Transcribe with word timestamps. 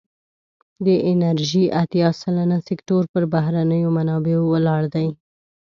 د 0.85 0.87
انرژی 1.11 1.63
اتیا 1.81 2.09
سلنه 2.21 2.57
سکتور 2.67 3.03
پر 3.11 3.23
بهرنیو 3.33 3.95
منابعو 3.97 4.43
ولاړ 4.53 4.83
دی. 4.95 5.07